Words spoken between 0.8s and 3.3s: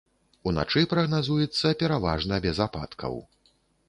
прагназуецца пераважна без ападкаў.